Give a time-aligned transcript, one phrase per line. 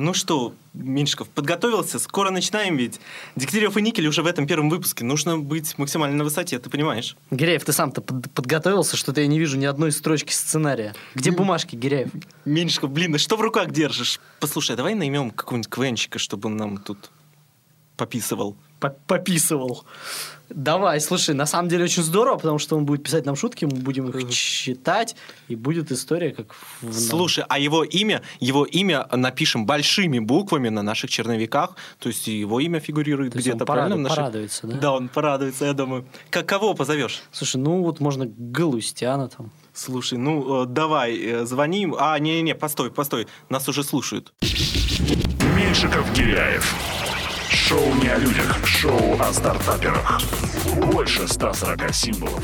[0.00, 1.98] Ну что, Меньшиков, подготовился?
[1.98, 3.00] Скоро начинаем ведь.
[3.34, 5.04] Дегтярев и Никель уже в этом первом выпуске.
[5.04, 7.16] Нужно быть максимально на высоте, ты понимаешь?
[7.32, 10.94] Гиряев, ты сам-то под- подготовился, что-то я не вижу ни одной строчки сценария.
[11.16, 12.10] Где бумажки, Гиряев?
[12.44, 14.20] Меньшиков, блин, да что в руках держишь?
[14.38, 17.10] Послушай, а давай наймем какого-нибудь квенчика, чтобы он нам тут
[17.96, 18.56] пописывал.
[18.80, 19.84] По- Пописывал.
[20.50, 23.76] Давай, слушай, на самом деле очень здорово, потому что он будет писать нам шутки, мы
[23.80, 25.14] будем их читать,
[25.48, 26.92] и будет история как в...
[26.98, 32.60] Слушай, а его имя, его имя напишем большими буквами на наших черновиках, то есть его
[32.60, 33.96] имя фигурирует где-то он правильно?
[33.96, 34.76] нашей- порадуется, да?
[34.78, 36.06] Да, он порадуется, я думаю.
[36.30, 37.20] Как кого позовешь?
[37.30, 39.50] Слушай, ну вот можно Галустяна там.
[39.74, 41.94] Слушай, ну э, давай, э, звоним.
[41.98, 44.32] А, не-не-не, постой, постой, нас уже слушают.
[45.54, 46.74] Меньшиков Гиряев.
[47.68, 50.22] Шоу не о людях, шоу о стартаперах.
[50.90, 52.42] Больше 140 символов.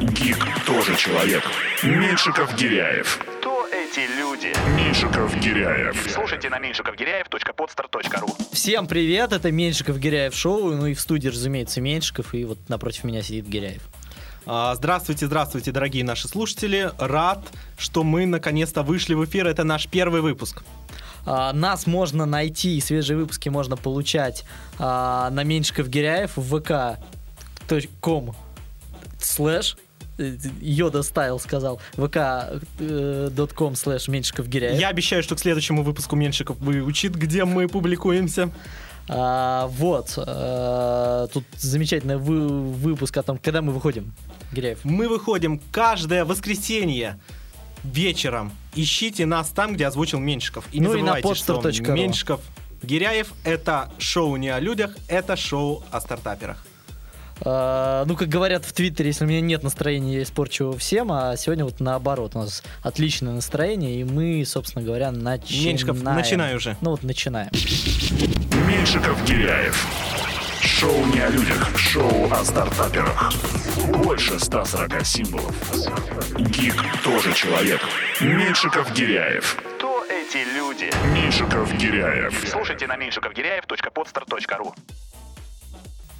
[0.00, 1.44] Гик тоже человек.
[1.84, 3.20] Меньшиков Гиряев.
[3.38, 4.52] Кто эти люди?
[4.76, 5.96] Меньшиков Гиряев.
[6.12, 12.34] Слушайте на меньшиковгиряев.подстар.ру Всем привет, это Меньшиков Гиряев шоу, ну и в студии, разумеется, Меньшиков,
[12.34, 13.82] и вот напротив меня сидит Гиряев.
[14.44, 16.90] А, Здравствуйте, здравствуйте, дорогие наши слушатели.
[16.98, 17.44] Рад,
[17.78, 19.46] что мы наконец-то вышли в эфир.
[19.46, 20.64] Это наш первый выпуск.
[21.24, 24.44] А, нас можно найти, свежие выпуски можно получать
[24.78, 28.34] а, на Меньшиков Гиряев в vk.com
[29.18, 29.76] слэш
[30.18, 34.78] э, Yoda Style сказал vk.com слэш Меньшиков Гиряев.
[34.78, 38.50] Я обещаю, что к следующему выпуску Меньшиков выучит, где мы публикуемся.
[39.08, 40.14] А, вот.
[40.16, 44.12] а, тут замечательный вы- выпуск о том, когда мы выходим.
[44.52, 44.80] Гиряев.
[44.84, 47.18] Мы выходим каждое воскресенье
[47.84, 48.52] вечером.
[48.74, 50.64] Ищите нас там, где озвучил Меньшиков.
[50.72, 51.92] И не Ну и не забывайте, что.
[51.92, 52.40] Меньшиков
[52.82, 56.64] Гиряев— это шоу не о людях, это шоу о стартаперах.
[57.44, 61.36] А, ну, как говорят в Твиттере, если у меня нет настроения, я испорчу всем, а
[61.36, 65.66] сегодня вот наоборот, у нас отличное настроение, и мы, собственно говоря, начинаем.
[65.66, 66.76] Меньшиков, начинай уже.
[66.80, 67.50] Ну вот, начинаем.
[68.66, 69.86] Меньшиков Гиряев.
[70.60, 73.32] Шоу не о людях, шоу о стартаперах.
[73.88, 75.54] Больше 140 символов.
[76.38, 77.80] Гик тоже человек.
[78.20, 79.56] Меньшиков Гиряев.
[79.76, 80.90] Кто эти люди?
[81.14, 82.48] Меньшиков Гиряев.
[82.48, 84.74] Слушайте на меньшиковгиряев.подстар.ру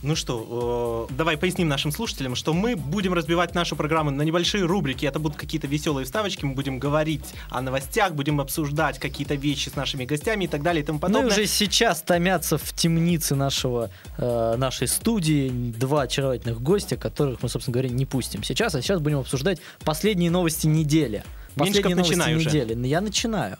[0.03, 4.65] Ну что, э, давай поясним нашим слушателям, что мы будем разбивать нашу программу на небольшие
[4.65, 5.07] рубрики.
[5.07, 6.45] Это будут какие-то веселые вставочки.
[6.45, 10.83] Мы будем говорить о новостях, будем обсуждать какие-то вещи с нашими гостями и так далее
[10.83, 11.29] и тому подобное.
[11.29, 17.49] и уже сейчас томятся в темнице нашего, э, нашей студии два очаровательных гостя, которых мы,
[17.49, 18.75] собственно говоря, не пустим сейчас.
[18.75, 21.23] А сейчас будем обсуждать последние новости недели.
[21.55, 22.49] Меньшиков, Последние новости начинай уже.
[22.49, 22.75] недели.
[22.75, 23.57] Ну, Я начинаю.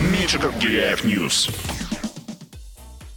[0.00, 1.48] Меньшиков Гиряев News.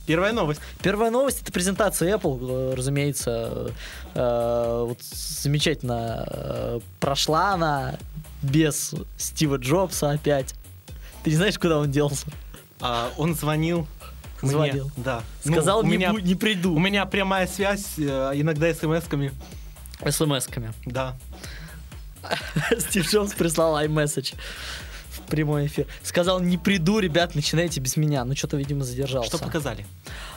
[0.09, 0.59] Первая новость.
[0.81, 3.71] Первая новость это презентация Apple, э, разумеется,
[4.15, 7.99] э, вот замечательно э, прошла она
[8.41, 10.55] без Стива Джобса опять.
[11.23, 12.25] Ты не знаешь, куда он делся?
[12.81, 13.87] А, он звонил.
[14.41, 14.51] мне.
[14.51, 14.91] Звонил.
[14.97, 15.21] Да.
[15.45, 16.73] Ну, Сказал, у не, меня, бу- не приду.
[16.73, 19.31] У меня прямая связь, иногда смс-ками.
[20.03, 20.73] СМС-ками.
[20.87, 21.15] Да.
[22.79, 24.33] Стив Джобс прислал iMessage
[25.29, 25.87] прямой эфир.
[26.03, 28.25] Сказал, не приду, ребят, начинайте без меня.
[28.25, 29.29] Ну, что-то, видимо, задержался.
[29.29, 29.85] Что показали?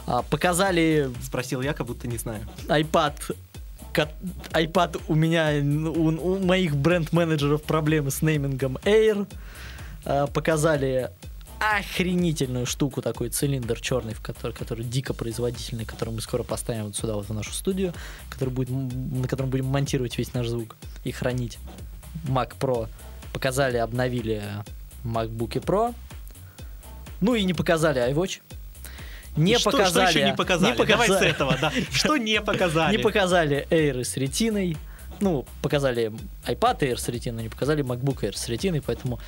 [0.06, 2.42] А, показали Спросил я, как будто не знаю.
[2.68, 3.14] iPad.
[3.94, 9.26] iPad у меня, у, у моих бренд-менеджеров проблемы с неймингом Air.
[10.04, 11.10] А, показали
[11.62, 16.96] охренительную штуку, такой цилиндр черный, в который, который дико производительный, который мы скоро поставим вот
[16.96, 17.94] сюда, вот в нашу студию,
[18.30, 21.58] который будет, на котором будем монтировать весь наш звук и хранить.
[22.24, 22.88] Mac Pro.
[23.32, 24.42] Показали, обновили
[25.04, 25.94] MacBook Pro.
[27.20, 28.40] Ну и не показали iWatch.
[29.36, 30.10] Не что, показали.
[30.10, 30.72] Что еще не показали?
[30.72, 31.30] не Давай с показали.
[31.30, 31.72] этого, да.
[31.92, 32.96] Что не показали?
[32.96, 34.76] Не показали Air с ретиной.
[35.20, 36.12] Ну, показали
[36.46, 39.20] iPad Air с ретиной, не показали MacBook Air с ретиной, поэтому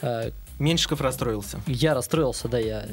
[0.00, 1.60] э, Меньшиков расстроился.
[1.66, 2.86] я расстроился, да, я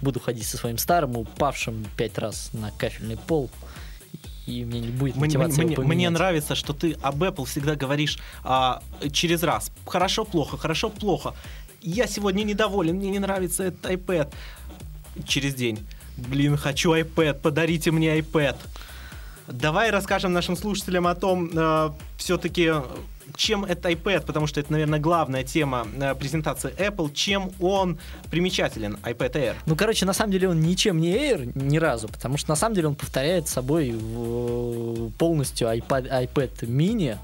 [0.00, 3.50] буду ходить со своим старым, упавшим пять раз на кафельный пол,
[4.46, 6.12] и меня не будет Мне, мотивации мне- мне поменять.
[6.12, 8.80] нравится, что ты об Apple всегда говоришь а,
[9.12, 9.70] через раз.
[9.86, 11.34] Хорошо, плохо, хорошо, плохо.
[11.82, 14.32] Я сегодня недоволен, мне не нравится этот iPad.
[15.26, 15.78] Через день.
[16.16, 18.56] Блин, хочу iPad, подарите мне iPad.
[19.48, 21.50] Давай расскажем нашим слушателям о том,
[22.16, 22.72] все-таки,
[23.34, 27.98] чем это iPad, потому что это, наверное, главная тема э, презентации Apple, чем он
[28.30, 29.54] примечателен, iPad Air.
[29.66, 32.74] Ну, короче, на самом деле он ничем не Air ни разу, потому что на самом
[32.74, 37.18] деле он повторяет собой в- полностью iPad, iPad mini,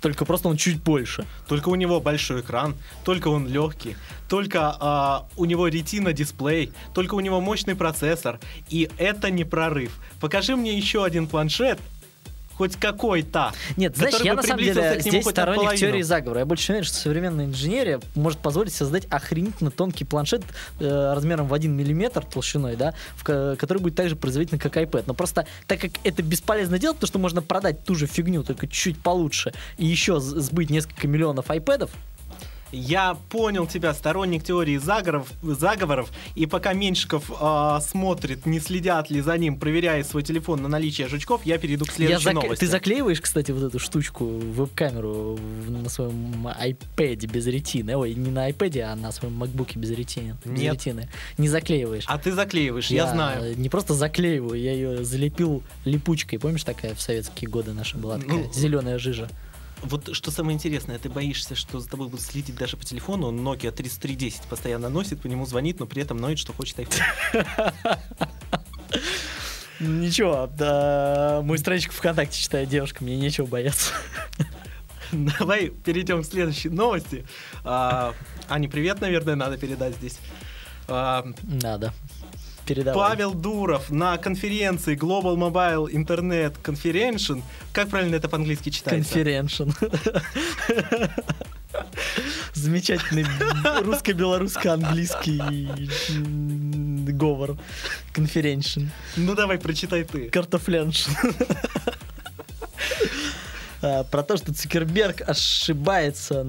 [0.00, 1.26] только просто он чуть больше.
[1.46, 2.74] Только у него большой экран,
[3.04, 3.96] только он легкий,
[4.28, 8.40] только а, у него ретина дисплей, только у него мощный процессор.
[8.70, 9.98] И это не прорыв.
[10.20, 11.78] Покажи мне еще один планшет,
[12.60, 13.54] хоть какой-то.
[13.78, 16.40] Нет, знаешь, я на самом деле здесь сторонник теории заговора.
[16.40, 20.42] Я больше уверен, что современная инженерия может позволить создать охренительно тонкий планшет
[20.78, 24.76] э, размером в 1 миллиметр толщиной, да, в ко- который будет так же производительный, как
[24.76, 25.04] iPad.
[25.06, 28.66] Но просто так как это бесполезно делать, потому что можно продать ту же фигню, только
[28.66, 31.88] чуть-чуть получше, и еще сбыть несколько миллионов iPad'ов,
[32.72, 39.20] Я понял тебя, сторонник теории заговоров, заговоров и пока Меньшиков а, смотрит, не следят ли
[39.20, 42.60] за ним, проверяя свой телефон на наличие жучков, я перейду к я следующей зак- новости.
[42.60, 45.38] ты заклеиваешь, кстати, вот эту штучку, веб-камеру
[45.68, 47.96] на своем iPad без ретины.
[47.96, 50.36] Ой, не на iPad, а на своем MacBook без ретины.
[50.44, 50.74] Без Нет.
[50.74, 51.08] ретины.
[51.38, 52.04] Не заклеиваешь.
[52.06, 53.58] А ты заклеиваешь, я, знаю.
[53.58, 56.38] Не просто заклеиваю, я ее залепил липучкой.
[56.38, 59.28] Помнишь, такая в советские годы наша была такая Ну, зеленая жижа?
[59.82, 63.28] Вот что самое интересное, ты боишься, что за тобой будут следить даже по телефону.
[63.28, 67.02] Он Nokia 3310 постоянно носит, по нему звонит, но при этом ноет, что хочет iPhone.
[69.80, 73.94] Ничего, да, мой страничку ВКонтакте читает девушка, мне нечего бояться.
[75.12, 77.26] Давай перейдем к следующей новости.
[77.64, 78.14] А,
[78.48, 80.18] Ане, привет, наверное, надо передать здесь.
[80.86, 81.94] А, Надо.
[82.70, 82.94] Передавай.
[82.94, 87.42] Павел Дуров на конференции Global Mobile Internet Conference.
[87.72, 89.12] Как правильно это по-английски читается?
[89.12, 89.70] Конференшн.
[92.54, 93.26] Замечательный
[93.82, 95.42] русско-белорусско-английский
[97.12, 97.56] говор.
[98.12, 98.82] Конференшн.
[99.16, 100.30] Ну давай, прочитай ты.
[100.30, 101.10] Картофленшн.
[103.82, 106.46] А, Про то, что Цукерберг ошибается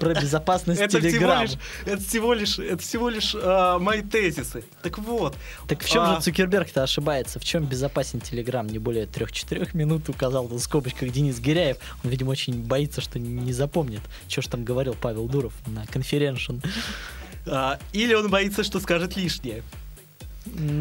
[0.00, 1.42] про безопасность Это всего Телеграм.
[1.42, 1.52] лишь,
[1.84, 4.64] это всего лишь, это всего лишь а, мои тезисы.
[4.82, 5.36] Так вот,
[5.68, 6.16] Так в чем А.
[6.16, 7.38] же Цукерберг-то ошибается?
[7.38, 8.66] В чем безопасен Телеграм?
[8.66, 11.76] Не более 3-4 минут указал в скобочках Денис Гиряев.
[12.02, 16.56] Он, видимо, очень боится, что не запомнит, что же там говорил Павел Дуров на конференшн.
[17.46, 19.62] а, или он боится, что скажет лишнее.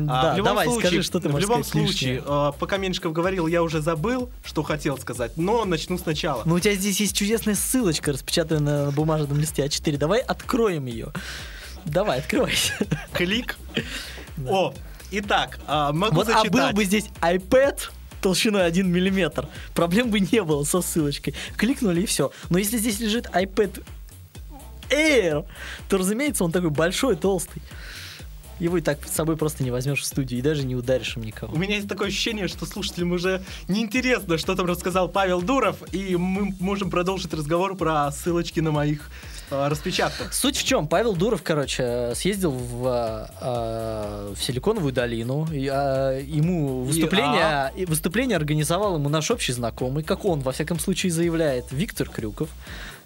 [0.07, 2.23] А, Да, в любом давай, случае, скажи, что ты В любом сказать случае, лишнее.
[2.27, 6.43] а, пока Меньшиков говорил, я уже забыл, что хотел сказать, но начну сначала.
[6.45, 9.97] Ну, у тебя здесь есть чудесная ссылочка, распечатанная на бумажном листе А4.
[9.97, 11.11] Давай откроем ее.
[11.85, 12.73] Давай, открывайся.
[13.13, 13.57] Клик.
[14.47, 14.73] О,
[15.11, 16.75] итак, а, могу Вот, а был зачитать.
[16.75, 17.79] бы здесь iPad
[18.21, 21.35] толщиной 1 миллиметр, проблем бы не было со ссылочкой.
[21.57, 22.31] Кликнули и все.
[22.49, 23.83] Но если здесь лежит iPad
[24.89, 25.45] Air,
[25.89, 27.61] то, разумеется, он такой большой, толстый.
[28.59, 31.23] Его и так с собой просто не возьмешь в студию и даже не ударишь им
[31.23, 31.57] У никого.
[31.57, 36.53] меня есть такое ощущение, что слушателям уже неинтересно, что там рассказал Павел Дуров, и мы
[36.59, 39.09] можем продолжить разговор про ссылочки на моих
[39.51, 40.33] а, распечатках.
[40.33, 40.87] Суть в чем?
[40.87, 45.47] Павел Дуров, короче, съездил в, а, в Силиконовую долину.
[45.51, 50.79] и, а, ему выступление, и выступление организовал ему наш общий знакомый, как он, во всяком
[50.79, 52.49] случае, заявляет, Виктор Крюков.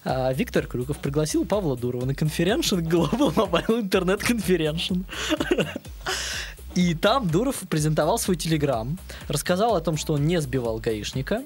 [0.04, 5.04] А, Виктор Крюков пригласил Павла Дурова на конференшн Global Mobile Internet Conference.
[6.80, 8.98] И там Дуров презентовал свой телеграм,
[9.28, 11.44] рассказал о том, что он не сбивал гаишника,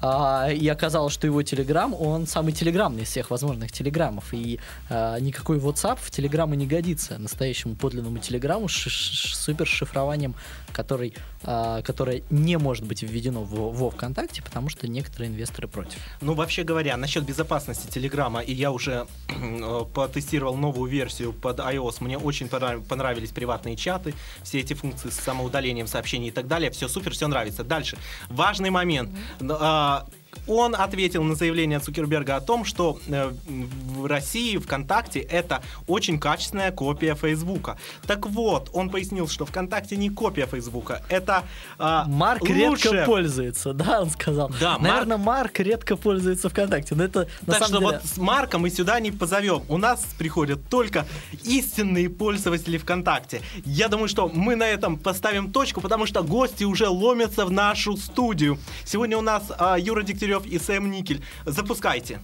[0.00, 4.58] а, и оказалось, что его телеграм, он самый телеграммный из всех возможных телеграммов, и
[4.90, 10.34] а, никакой WhatsApp в телеграмму не годится настоящему подлинному телеграмму с ши- ш- супершифрованием,
[10.72, 11.14] который,
[11.44, 16.00] а, которое не может быть введено во, во ВКонтакте, потому что некоторые инвесторы против.
[16.20, 21.98] Ну, вообще говоря, насчет безопасности Телеграма, и я уже э, потестировал новую версию под iOS,
[22.00, 24.12] мне очень понрав- понравились приватные чаты,
[24.42, 27.64] все эти функции с самоудалением сообщений и так далее, все супер, все нравится.
[27.64, 27.96] Дальше,
[28.28, 29.10] важный момент.
[29.40, 30.06] А,
[30.46, 36.72] Он ответил на заявление Цукерберга о том, что э, в России ВКонтакте это очень качественная
[36.72, 37.78] копия Фейсбука.
[38.06, 41.44] Так вот, он пояснил, что ВКонтакте не копия Фейсбука, это
[41.78, 44.50] а, Марк лучшее- редко пользуется, да, он сказал.
[44.60, 48.00] Да, Наверное, Марк редко пользуется ВКонтакте, но это на так самом что деле...
[48.00, 49.62] вот с Марка мы сюда не позовем.
[49.68, 51.06] У нас приходят только
[51.44, 53.42] истинные пользователи ВКонтакте.
[53.64, 57.96] Я думаю, что мы на этом поставим точку, потому что гости уже ломятся в нашу
[57.96, 58.58] студию.
[58.84, 61.22] Сегодня у нас а, Юра Дегтярев и Сэм Никель.
[61.44, 62.20] Запускайте.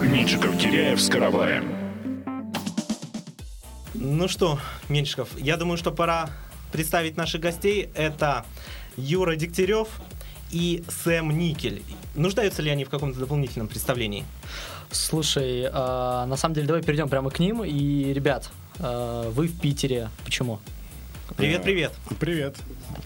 [0.00, 1.72] Меньшиков, Киряев с Караваем.
[3.94, 6.30] Ну что, Меньшиков, я думаю, что пора
[6.72, 7.90] представить наших гостей.
[7.94, 8.44] Это
[8.96, 9.88] Юра Дегтярев
[10.50, 11.82] и Сэм Никель.
[12.14, 14.24] Нуждаются ли они в каком-то дополнительном представлении?
[14.90, 17.64] Слушай, а, на самом деле давай перейдем прямо к ним.
[17.64, 20.08] И, ребят, а, вы в Питере.
[20.24, 20.60] Почему?
[21.36, 21.92] Привет, привет.
[22.18, 22.56] Привет.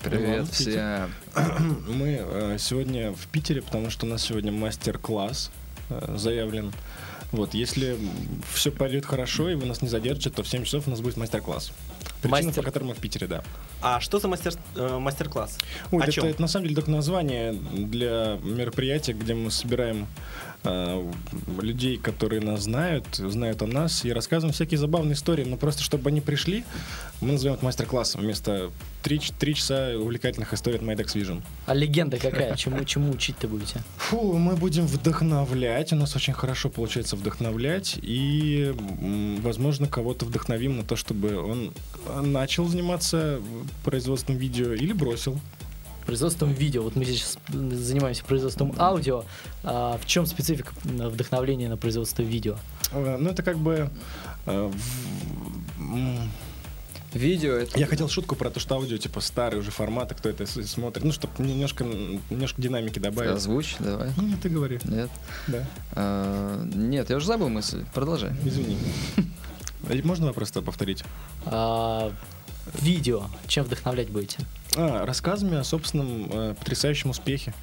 [0.02, 1.08] Привет Здравствуйте.
[1.34, 1.84] всем.
[1.98, 5.50] Мы э, сегодня в Питере, потому что у нас сегодня мастер-класс
[5.90, 6.72] э, заявлен.
[7.32, 7.98] Вот, если
[8.52, 11.16] все пойдет хорошо и вы нас не задержите, то в 7 часов у нас будет
[11.16, 11.72] мастер-класс.
[12.22, 13.44] Причина, Мастер- по которой мы в Питере, да.
[13.82, 15.58] А что за мастер, э, мастер-класс?
[15.92, 16.24] Ой, О это, чем?
[16.24, 20.55] это на самом деле только название для мероприятия, где мы собираем э,
[21.60, 25.44] людей, которые нас знают, знают о нас, и рассказываем всякие забавные истории.
[25.44, 26.64] Но просто, чтобы они пришли,
[27.20, 28.70] мы назовем это мастер-классом вместо
[29.02, 31.42] 3, 3 часа увлекательных историй от MyDex Vision.
[31.66, 32.54] А легенда какая?
[32.56, 33.82] Чему, чему учить-то будете?
[33.96, 35.92] Фу, мы будем вдохновлять.
[35.92, 37.98] У нас очень хорошо получается вдохновлять.
[38.02, 38.74] И,
[39.42, 41.72] возможно, кого-то вдохновим на то, чтобы он
[42.06, 43.40] э, начал заниматься
[43.84, 45.38] производством видео или бросил.
[46.06, 46.82] Производством видео.
[46.82, 49.24] Вот мы сейчас занимаемся производством аудио.
[49.64, 52.56] А в чем специфика вдохновления на производство видео?
[52.92, 53.90] Э, Ну, это как бы...
[54.46, 54.70] э,
[57.12, 57.78] Видео это...
[57.78, 61.02] Я хотел шутку про то, что аудио, типа, старый уже формат, а кто это смотрит.
[61.04, 63.30] Ну, чтобы немножко, немножко динамики добавить.
[63.30, 64.10] Озвучь, давай.
[64.16, 64.78] Ну, Нет, ты говори.
[64.84, 65.08] Нет.
[65.46, 65.66] Да.
[65.92, 67.84] А, нет, я уже забыл мысль.
[67.94, 68.32] Продолжай.
[68.44, 68.76] Извини.
[70.04, 71.04] Можно вопрос-то повторить?
[71.46, 72.12] А,
[72.74, 73.24] видео.
[73.46, 74.38] Чем вдохновлять будете?
[74.76, 77.54] А, рассказами о собственном э, потрясающем успехе.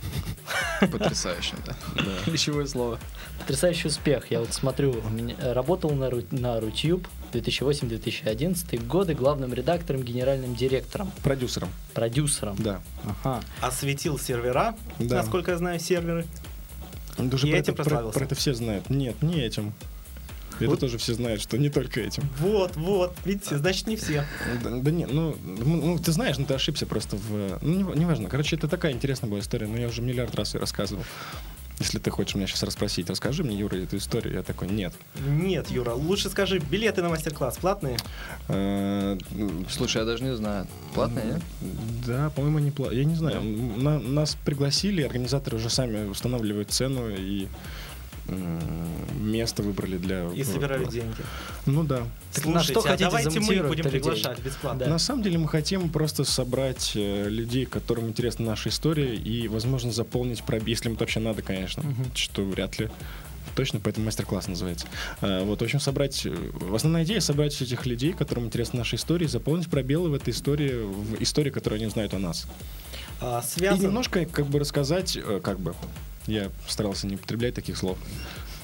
[0.79, 1.75] Потрясающе, да.
[2.25, 2.99] Ключевое слово.
[3.39, 4.31] Потрясающий успех.
[4.31, 4.95] Я вот смотрю,
[5.41, 12.55] работал на, на Рутюб 2008-2011 годы главным редактором, генеральным директором, Продюсером, продюсером.
[12.57, 12.81] да.
[13.23, 13.41] Ага.
[13.61, 15.17] Осветил сервера, Да.
[15.17, 16.25] насколько я знаю, серверы.
[17.17, 18.19] Даже И про, этим это, про, прославился.
[18.19, 18.89] про это все знают.
[18.89, 19.73] Нет, не этим.
[20.59, 20.79] Это Вот.
[20.79, 22.23] тоже все знают, что не только этим.
[22.39, 24.25] Вот, вот, видите, значит не все.
[24.63, 27.59] Да, да не, ну, ну, ну, ты знаешь, ну ты ошибся просто в...
[27.61, 28.29] Ну, не, неважно.
[28.29, 31.03] Короче, это такая интересная была история, но я уже миллиард раз ее рассказывал.
[31.79, 34.35] Если ты хочешь меня сейчас расспросить, расскажи мне, Юра, эту историю.
[34.35, 34.93] Я такой, нет.
[35.27, 37.97] Нет, Юра, лучше скажи, билеты на мастер-класс платные?
[38.47, 39.17] Э,
[39.69, 40.67] Слушай, я даже не знаю.
[40.93, 41.41] Платное, нет?
[42.05, 42.95] Да, по-моему, не платно.
[42.95, 43.41] Я не знаю.
[43.41, 47.47] На- нас пригласили, организаторы уже сами устанавливают цену и
[49.19, 50.29] место выбрали для...
[50.29, 51.15] И собирают деньги.
[51.65, 52.03] Ну да.
[52.33, 53.91] Так на что Слушайте, а хотите давайте мы будем людей?
[53.91, 54.79] приглашать бесплатно.
[54.79, 54.87] Да.
[54.91, 59.91] На самом деле мы хотим просто собрать э, людей, которым интересна наша история, и, возможно,
[59.91, 61.83] заполнить пробел, если им это вообще надо, конечно,
[62.15, 62.89] что вряд ли.
[63.55, 64.87] Точно, поэтому мастер-класс называется.
[65.21, 66.25] А, вот, в общем, собрать...
[66.25, 66.35] э,
[66.73, 70.83] Основная идея— собрать этих людей, которым интересна наша история, и заполнить пробелы в этой истории,
[70.83, 72.47] в истории, которую они знают о нас.
[73.21, 73.85] А, И связан...
[73.85, 75.75] немножко, как бы, рассказать, э, как бы,
[76.27, 77.97] я старался не употреблять таких слов,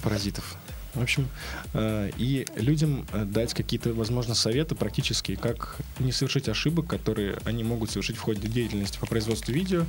[0.01, 0.57] паразитов.
[0.95, 1.27] В общем,
[1.73, 7.63] э, и людям э, дать какие-то, возможно, советы практические, как не совершить ошибок, которые они
[7.63, 9.85] могут совершить в ходе деятельности по производству видео,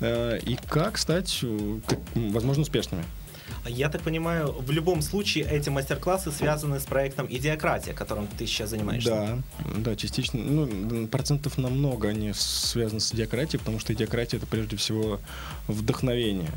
[0.00, 1.42] э, и как стать,
[2.14, 3.04] возможно, успешными.
[3.66, 8.70] Я так понимаю, в любом случае эти мастер-классы связаны с проектом «Идиократия», которым ты сейчас
[8.70, 9.10] занимаешься.
[9.10, 9.38] Да,
[9.78, 10.40] да, частично.
[10.40, 15.20] Ну, процентов на много они связаны с идиократией, потому что идиократия это прежде всего
[15.66, 16.50] вдохновение.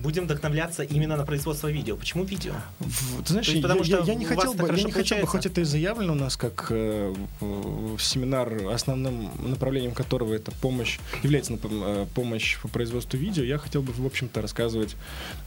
[0.00, 1.96] Будем вдохновляться именно на производство видео.
[1.96, 2.54] Почему видео?
[2.80, 4.82] В- Ты знаешь, есть я, потому я- что я не у вас хотел бы, я
[4.84, 9.30] не хотел бы, хоть это и заявлено у нас как э, в- в семинар, основным
[9.38, 14.40] направлением которого это помощь, является э, помощь по производству видео, я хотел бы, в общем-то,
[14.42, 14.96] рассказывать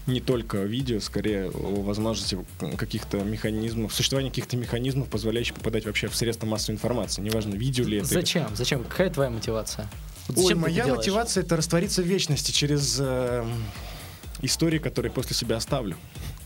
[0.07, 2.37] не только о видео, скорее о возможности
[2.77, 7.97] каких-то механизмов, существования каких-то механизмов, позволяющих попадать вообще в средства массовой информации, неважно, видео ли
[7.97, 8.07] это.
[8.07, 8.47] или- Зачем?
[8.55, 8.83] Зачем?
[8.83, 9.89] Какая твоя мотивация?
[10.27, 13.45] Вот Ой, зачем моя мотивация это раствориться в вечности через э,
[14.41, 15.95] истории, которые после себя оставлю.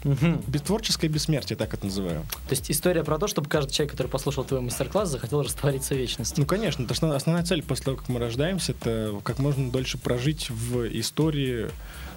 [0.03, 2.21] Бе- Творческое бессмертие, так это называю.
[2.47, 5.97] То есть история про то, чтобы каждый человек, который послушал твой мастер-класс, захотел раствориться в
[5.97, 6.39] вечности.
[6.39, 9.97] Ну, конечно, это основная, основная цель после того, как мы рождаемся, это как можно дольше
[9.97, 11.69] прожить в истории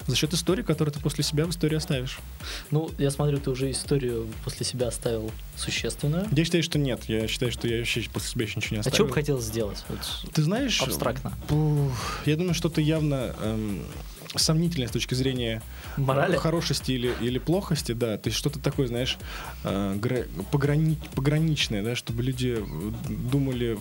[0.07, 2.19] за счет истории, которую ты после себя в истории оставишь.
[2.73, 6.27] Ну, я смотрю, ты уже историю после себя оставил существенную.
[6.33, 7.05] Я считаю, что нет.
[7.07, 8.95] Я считаю, что я вообще после себя еще ничего не А оставил.
[8.97, 9.85] что бы хотел сделать?
[9.89, 9.99] Вот
[10.33, 10.81] Ты знаешь...
[10.83, 11.33] абстрактно.
[12.27, 13.85] Я думаю, что-то явно эм,
[14.37, 15.63] сомнительное с точки зрения
[15.97, 16.37] Морали?
[16.37, 18.17] хорошести или, или плохости, да.
[18.19, 19.19] То есть что-то такое, знаешь,
[19.65, 23.79] э, гра- пограни- пограничное, да, чтобы люди э, думали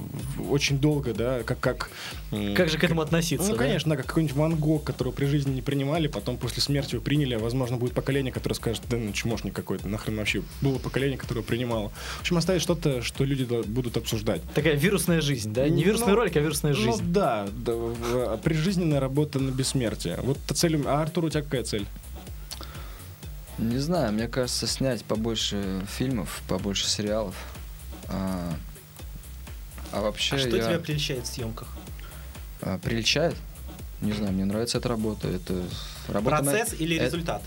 [0.50, 1.60] очень долго, да, как...
[1.62, 1.90] Как,
[2.32, 3.48] м, Как же к этому относиться?
[3.48, 3.60] Ну, да?
[3.60, 7.04] конечно, да, как какой-нибудь Ван Гог, которого при жизни не принимали, потом после смерти его
[7.04, 10.42] приняли, а возможно будет поколение, которое скажет, да ну чмошник какой-то, нахрен вообще.
[10.62, 11.90] Было поколение, которое принимало.
[12.18, 14.42] В общем, оставить что-то, что люди будут обсуждать.
[14.54, 15.70] Такая вирусная жизнь, да?
[15.70, 17.04] Не вирусный Ну, ролик, а вирусная Ну жизнь.
[17.12, 20.18] да, да, в- прижизненная работа на бессмертие.
[20.24, 20.82] Вот та цель.
[20.88, 21.86] А Артур, у тебя какая цель?
[23.58, 27.36] Не знаю, мне кажется, снять побольше фильмов, побольше сериалов.
[28.08, 28.54] А,
[29.92, 31.68] а вообще А что я- тебя прельщает в съемках?
[32.62, 33.36] а, приличает?
[34.02, 35.28] Не знаю, мне нравится эта работа.
[35.28, 35.64] Это
[36.08, 37.44] работа на- Процесс или э, результат?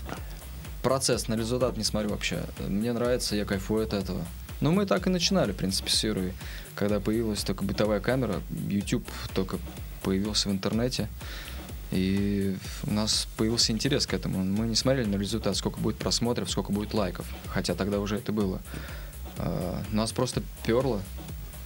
[0.81, 2.43] Процесс, на результат не смотрю вообще.
[2.59, 4.23] Мне нравится, я кайфую от этого.
[4.61, 6.33] Ну, мы так и начинали, в принципе, с Юрой.
[6.75, 9.57] Когда появилась только бытовая камера, YouTube только
[10.01, 11.09] появился в интернете.
[11.91, 14.43] И у нас появился интерес к этому.
[14.43, 17.25] Мы не смотрели на результат, сколько будет просмотров, сколько будет лайков.
[17.47, 18.61] Хотя тогда уже это было.
[19.37, 21.01] А, Нас просто перло.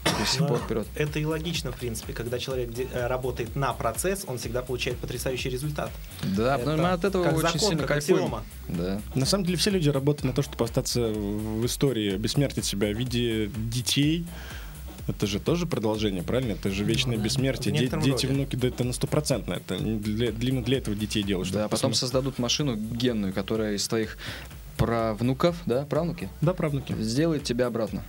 [0.03, 0.87] до сих пор вперед.
[0.95, 5.49] Это и логично, в принципе, когда человек э, работает на процесс, он всегда получает потрясающий
[5.49, 5.91] результат.
[6.23, 8.35] Да, потому что мы от этого как очень закон, сильно как кайфуем.
[8.67, 9.01] Да.
[9.15, 12.97] На самом деле все люди работают на то, чтобы остаться в истории, бессмертить себя в
[12.97, 14.25] виде детей.
[15.09, 16.51] Это же тоже продолжение, правильно?
[16.53, 17.73] Это же вечное Ну да, бессмертие.
[17.73, 18.27] Де- дети, роде.
[18.27, 19.53] внуки, да это на стопроцентно.
[19.53, 21.51] Это не для, для- для этого детей делают.
[21.51, 21.97] Да, потом посмотреть.
[21.99, 24.17] создадут машину генную, которая из твоих
[24.77, 26.95] правнуков, да, правнуки, Да, правнуки.
[26.99, 28.03] сделает тебя обратно.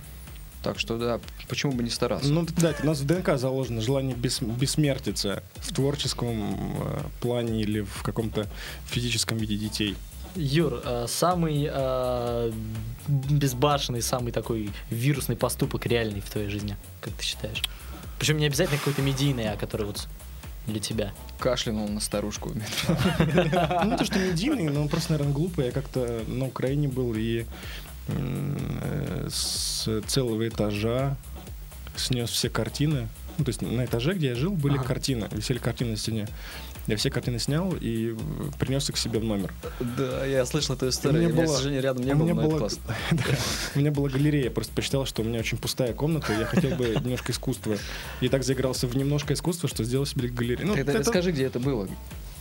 [0.63, 2.31] Так что да, почему бы не стараться?
[2.31, 7.81] Ну, да, у нас в ДНК заложено желание бес- бессмертиться в творческом э, плане или
[7.81, 8.47] в каком-то
[8.85, 9.95] физическом виде детей.
[10.35, 12.51] Юр, э, самый э,
[13.07, 17.61] безбашенный, самый такой вирусный поступок реальный в твоей жизни, как ты считаешь?
[18.19, 20.07] Причем не обязательно какой-то медийный, а который вот
[20.67, 21.11] для тебя.
[21.39, 22.51] Кашлянул на старушку.
[23.83, 25.65] Ну, то, что медийный, но просто, наверное, глупый.
[25.65, 27.45] Я как-то на Украине был и
[28.07, 31.17] э, с целого этажа
[31.95, 33.07] снес все картины.
[33.37, 36.27] Ну, то есть на этаже, где я жил, были картины, висели картины на стене.
[36.87, 38.15] Я все картины снял и
[38.59, 39.53] принес их себе в номер.
[39.79, 41.19] Да, я слышал эту историю.
[41.19, 42.81] У меня, к было- сожалению, рядом не у было, классно.
[43.11, 43.23] Да.
[43.75, 46.75] У меня была галерея, я просто посчитал, что у меня очень пустая комната, я хотел
[46.75, 47.77] бы немножко искусства.
[48.19, 50.67] И так заигрался в немножко искусства, что сделал себе галерею.
[50.67, 51.87] Ну, Тогда это расскажи, где это было.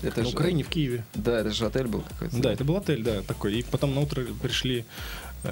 [0.02, 1.04] Это на же- Украине, в Киеве.
[1.14, 2.36] Да, это же отель был какой-то.
[2.40, 3.58] Да, это был отель, да, такой.
[3.58, 4.86] И потом на утро пришли.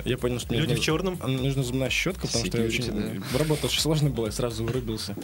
[0.04, 1.18] Я понял, что мне Люди нужна- в черном.
[1.20, 3.22] а, нужна зубная щетка, потому что я Security, очень...
[3.38, 5.16] Работа очень сложная была, я сразу вырубился.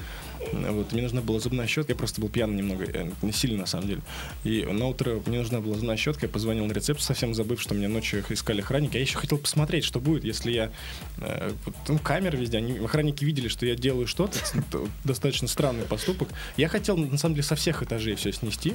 [0.52, 2.87] Вот, мне нужна была зубная щетка, я просто был пьяный немного,
[3.23, 4.00] не сильно на самом деле.
[4.44, 7.75] И на утро мне нужна была зубная щетка, я позвонил на рецепт, совсем забыв, что
[7.75, 8.94] меня ночью их искали охранники.
[8.97, 10.71] Я еще хотел посмотреть, что будет, если я...
[11.18, 14.38] э, вот, ну, камеры везде, они, охранники видели, что я делаю что-то,
[14.73, 16.28] вот достаточно странный поступок.
[16.56, 18.75] Я хотел, на самом деле, со всех этажей все снести.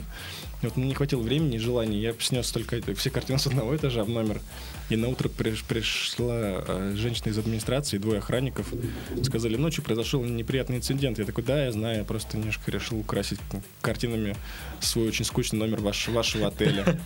[0.61, 1.99] Вот мне не хватило времени и желания.
[1.99, 4.41] Я снес только все картины с одного этажа в номер.
[4.89, 6.33] И на утро приш- пришла
[6.67, 8.67] э, женщина из администрации, двое охранников.
[9.23, 11.19] Сказали, ночью произошел неприятный инцидент.
[11.19, 13.39] Я такой, да, я знаю, я просто немножко решил украсить
[13.81, 14.35] картинами
[14.79, 16.99] свой очень скучный номер ваш- вашего отеля.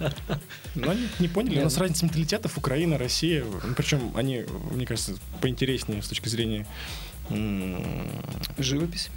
[0.76, 1.60] Но они не поняли.
[1.60, 3.44] У нас разница менталитетов Украина, Россия.
[3.76, 6.66] Причем они, мне кажется, поинтереснее с точки зрения
[8.58, 9.10] Живопись.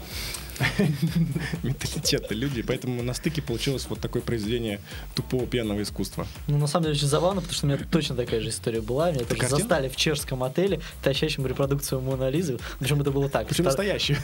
[1.62, 2.62] менталитета люди.
[2.62, 4.80] Поэтому на стыке получилось вот такое произведение
[5.14, 6.26] тупого пьяного искусства.
[6.46, 9.10] Ну, на самом деле, очень забавно, потому что у меня точно такая же история была.
[9.10, 12.58] Меня тоже застали в чешском отеле, тащащем репродукцию Мона Лизы.
[12.78, 13.48] Причем это было так.
[13.48, 14.18] Причем настоящее.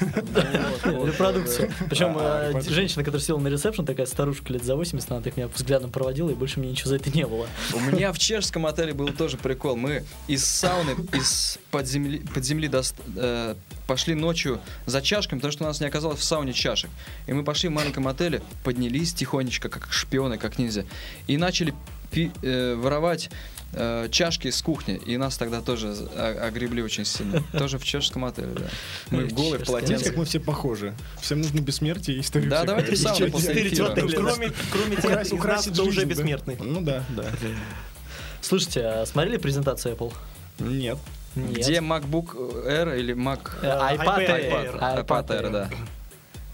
[0.85, 1.73] Репродукцию.
[1.89, 5.91] Причем женщина, которая села на ресепшн, такая старушка лет за 80, она так меня взглядом
[5.91, 7.47] проводила, и больше мне ничего за это не было.
[7.75, 9.77] У меня в чешском отеле был тоже прикол.
[9.77, 13.55] Мы из сауны, из под земли, под земли дост- э,
[13.93, 16.89] пошли ночью за чашками, потому что у нас не оказалось в сауне чашек.
[17.27, 20.87] И мы пошли в маленьком отеле, поднялись тихонечко, как шпионы, как ниндзя,
[21.27, 21.75] и начали
[22.11, 23.29] пи- э, воровать
[23.75, 24.97] э, чашки с кухни.
[25.07, 27.43] И нас тогда тоже о- огребли очень сильно.
[27.59, 28.67] Тоже в чешском отеле, да.
[29.11, 30.05] Мы в голые Знаете, полотенце.
[30.07, 30.95] как мы все похожи?
[31.21, 32.49] Всем нужно бессмертие и историю.
[32.49, 32.67] Да, всех.
[32.69, 33.95] давайте в сауну после эфира.
[33.95, 36.15] Кроме, кроме тех Украсить- из нас, украсить кто уже жизнь, да.
[36.15, 36.57] бессмертный.
[36.61, 37.25] Ну да, да.
[38.41, 40.13] Слушайте, а смотрели презентацию Apple?
[40.61, 40.97] Нет.
[41.35, 41.57] Нет.
[41.57, 42.35] Где MacBook
[42.67, 43.51] Air или Mac...
[43.63, 43.67] Э,
[43.97, 44.79] iPad iPad Air.
[44.81, 45.07] Air.
[45.07, 45.71] iPad Air, да.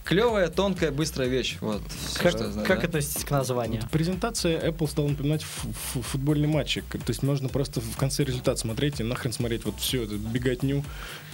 [0.04, 1.58] Клевая, тонкая, быстрая вещь.
[1.60, 1.82] Вот.
[2.16, 2.86] Как, что знаю, как да.
[2.86, 3.82] относитесь к названию?
[3.92, 6.84] Презентация Apple стала напоминать ф- ф- футбольный матчик.
[6.88, 10.82] То есть можно просто в конце результат смотреть и нахрен смотреть вот всю эту беготню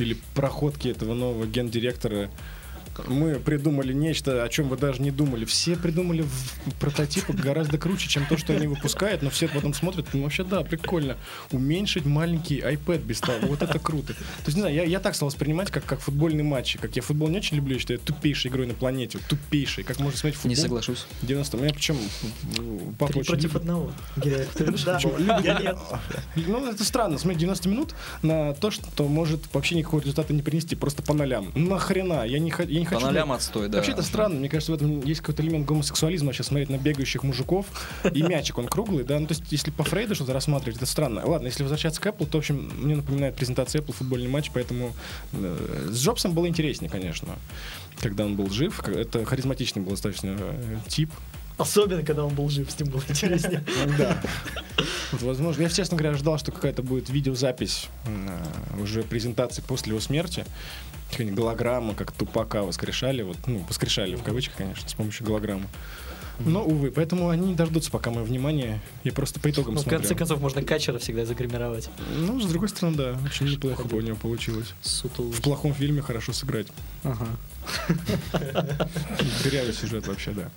[0.01, 2.31] или проходки этого нового гендиректора.
[3.07, 5.45] Мы придумали нечто, о чем вы даже не думали.
[5.45, 10.07] Все придумали в прототипах гораздо круче, чем то, что они выпускают, но все потом смотрят,
[10.13, 11.17] ну вообще да, прикольно.
[11.51, 14.15] Уменьшить маленький iPad без того, вот это круто.
[14.15, 16.77] То есть, не знаю, я, я так стал воспринимать, как, как футбольный матч.
[16.81, 19.19] Как я футбол не очень люблю, я считаю, тупейшей игрой на планете.
[19.29, 19.85] Тупейшей.
[19.85, 20.51] Как можно смотреть футбол?
[20.51, 21.07] Не соглашусь.
[21.23, 21.97] 90 У меня причем
[22.99, 23.93] папа Три очень против любит- одного.
[25.27, 25.77] Да, я нет.
[26.37, 30.77] Ну, это странно, смотреть 90 минут на то, что может вообще никакого результата не принести,
[30.77, 31.53] просто по нолям.
[31.55, 32.25] Нахрена?
[32.27, 33.07] Я не, я не По хочу...
[33.07, 33.79] нолям отстой, да.
[33.79, 37.23] Вообще это странно, мне кажется, в этом есть какой-то элемент гомосексуализма, сейчас смотреть на бегающих
[37.23, 37.67] мужиков,
[38.13, 41.23] и мячик, он круглый, да, ну, то есть, если по Фрейду что-то рассматривать, это странно.
[41.25, 44.93] Ладно, если возвращаться к Apple, то, в общем, мне напоминает презентация Apple футбольный матч, поэтому
[45.33, 47.37] э, с Джобсом было интереснее, конечно,
[48.01, 51.11] когда он был жив, это харизматичный был достаточно э, тип,
[51.57, 53.65] Особенно, когда он был жив, с ним было интереснее.
[53.97, 54.21] да.
[55.13, 60.45] Возможно, я, честно говоря, ждал, что какая-то будет видеозапись э, уже презентации после его смерти.
[61.11, 63.23] Какая-нибудь голограмма, как Тупака воскрешали.
[63.23, 65.67] Вот, ну, воскрешали в кавычках, конечно, с помощью голограммы.
[66.41, 68.81] Но, увы, поэтому они не дождутся, пока мое внимание.
[69.05, 69.99] Я просто по итогам Ну, в смотрю.
[70.01, 71.91] конце концов, можно качера всегда загримировать.
[72.19, 74.75] Ну, с другой стороны, да, очень неплохо бы у него получилось.
[74.83, 75.33] Сутулый.
[75.33, 76.67] В плохом фильме хорошо сыграть.
[77.05, 77.27] Ага.
[79.45, 80.51] Дырявый сюжет вообще, да.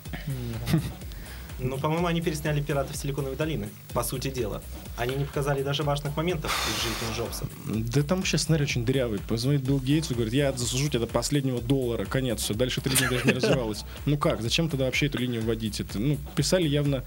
[1.60, 4.62] Ну, по-моему, они пересняли «Пиратов Силиконовой долины», по сути дела.
[4.96, 7.46] Они не показали даже важных моментов из жизни Джобса.
[7.66, 9.18] Да там сейчас сценарий очень дырявый.
[9.28, 12.54] Позвонит Билл Гейтсу говорит, я засужу тебя до последнего доллара, конец, все.
[12.54, 13.84] Дальше эта линия даже не развивалась.
[14.06, 15.80] Ну как, зачем тогда вообще эту линию вводить?
[15.80, 17.04] Это, ну, писали явно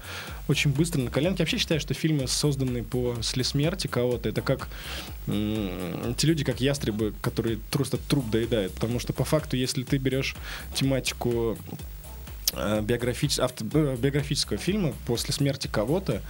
[0.48, 1.40] очень быстро на коленке.
[1.40, 4.68] Я вообще считаю, что фильмы, созданные после смерти кого-то, это как
[5.26, 8.74] те люди, как ястребы, которые просто труп доедают.
[8.74, 10.36] Потому что по факту, если ты берешь
[10.74, 11.56] тематику
[12.52, 16.22] биографич- авто- э, биографического фильма после смерти кого-то,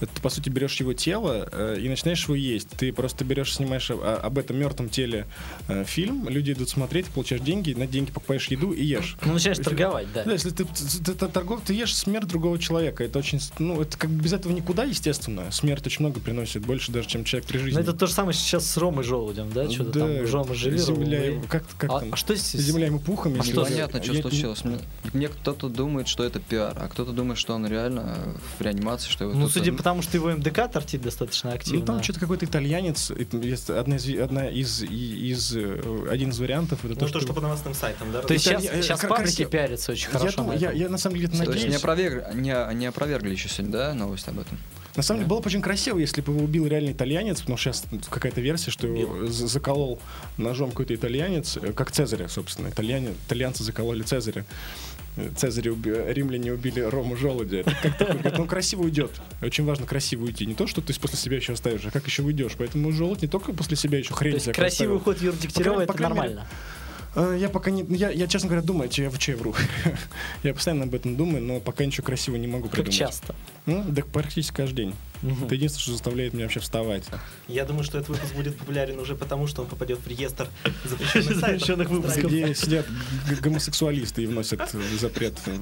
[0.00, 2.68] ты, по сути, берешь его тело э, и начинаешь его есть.
[2.70, 5.26] Ты просто берешь, снимаешь о- об этом мертвом теле
[5.68, 9.16] э, фильм, люди идут смотреть, получаешь деньги, на деньги покупаешь еду и ешь.
[9.24, 10.24] Ну, начинаешь торговать, да.
[10.24, 13.04] Да, если ты, ты, ты торгов, ты ешь смерть другого человека.
[13.04, 15.50] Это очень, ну, это как бы без этого никуда, естественно.
[15.50, 17.76] Смерть очень много приносит, больше даже, чем человек при жизни.
[17.78, 19.70] Ну, это то же самое сейчас с Ромой Желудем, да?
[19.70, 20.80] Что-то Да, там Рома живет.
[20.80, 22.08] земля ему, как, как а, там?
[22.12, 22.60] а что здесь?
[22.62, 23.34] Земля ему пухом.
[23.34, 24.64] А если- что Непонятно, что Я- случилось.
[24.64, 24.78] Мне,
[25.14, 25.28] мне
[25.66, 28.16] кто-то думает, что это пиар, а кто-то думает, что он реально
[28.58, 31.80] в реанимации, что его Ну, судя по тому, что его МДК торчит достаточно активно.
[31.80, 33.10] Ну, там что-то какой-то итальянец.
[33.10, 36.84] одна из, одна из, из, э, один из вариантов.
[36.84, 38.22] Это Ну, то, то, что по новостным сайтам, да?
[38.22, 40.36] То есть сейчас, я- сейчас паблики пиарятся очень я, хорошо.
[40.38, 41.72] думаю, на я, я на самом деле это То есть надеюсь.
[41.74, 44.56] не, опровер- не, не опровергли еще сегодня, да, новость об этом?
[44.96, 47.70] На самом деле было бы очень красиво, если бы его убил реальный итальянец, потому что
[47.72, 50.00] сейчас какая-то версия, что его заколол
[50.38, 52.68] ножом какой-то итальянец, э, как Цезаря, собственно.
[52.68, 54.46] Итальяне, итальянцы закололи Цезаря.
[55.16, 57.58] Э, Цезаря уби- римляне убили Рому Желудя.
[57.58, 59.10] Это как такой, говорит, ну красиво уйдет.
[59.42, 60.46] Очень важно красиво уйти.
[60.46, 62.52] Не то, что ты после себя еще оставишь, а как еще уйдешь.
[62.58, 65.92] Поэтому желудь не только после себя еще хрень То есть красивый уход Юры Дегтярева это
[65.94, 66.46] мере, нормально.
[67.14, 67.82] А, Я пока не...
[67.96, 69.54] Я, я, честно говоря, думаю, че я, че я вру.
[70.42, 72.98] я постоянно об этом думаю, но пока ничего красивого не могу Как придумать.
[72.98, 73.34] часто.
[73.64, 74.94] Ну, да практически каждый день.
[75.22, 75.44] Мгм.
[75.44, 77.04] Это единственное, что заставляет меня вообще вставать.
[77.48, 80.48] Я думаю, что этот выпуск будет популярен уже потому, что он попадет в реестр
[80.84, 81.40] запрещенных сайтов.
[81.40, 82.24] Запрещенных выпусков.
[82.24, 82.86] Где сидят
[83.28, 85.56] г- гомосексуалисты и вносят э, запрет э,